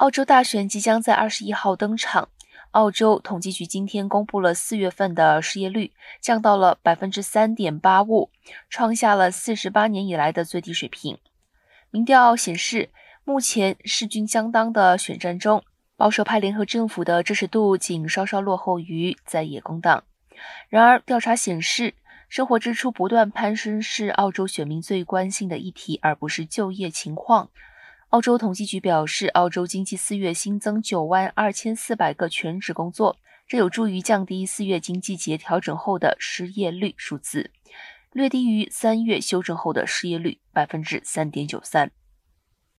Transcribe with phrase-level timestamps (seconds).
[0.00, 2.30] 澳洲大选即将在二十一号登场。
[2.70, 5.92] 澳洲统计局今天公布了四月份的失业率，
[6.22, 8.30] 降到了百分之三点八五，
[8.70, 11.18] 创下了四十八年以来的最低水平。
[11.90, 12.88] 民调显示，
[13.24, 15.62] 目前势均相当的选战中，
[15.98, 20.04] 保守派联合政府的支持度仅稍稍落后于在野工党。
[20.70, 21.92] 然而，调查显示，
[22.30, 27.50] 生活支出不断攀升是澳洲选民最关心的议题，而不是就业情况。
[28.10, 37.52] 澳洲统计局表示，澳洲经济四月新增九万二千四百个全职工作，这有助于降低四月经济节调整后的失业率数字，
[38.12, 41.92] 略低于三月修正后的失业率百分之三点九三。